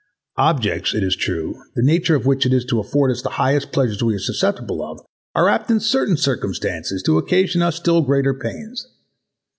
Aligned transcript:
Objects, 0.37 0.95
it 0.95 1.03
is 1.03 1.15
true, 1.15 1.61
the 1.75 1.83
nature 1.83 2.15
of 2.15 2.25
which 2.25 2.47
it 2.47 2.51
is 2.53 2.65
to 2.65 2.79
afford 2.79 3.11
us 3.11 3.21
the 3.21 3.29
highest 3.37 3.71
pleasures 3.71 4.01
we 4.01 4.15
are 4.15 4.19
susceptible 4.19 4.83
of 4.83 4.99
are 5.35 5.47
apt 5.47 5.69
in 5.69 5.79
certain 5.79 6.17
circumstances 6.17 7.03
to 7.03 7.19
occasion 7.19 7.61
us 7.61 7.75
still 7.75 8.01
greater 8.01 8.33
pains. 8.33 8.87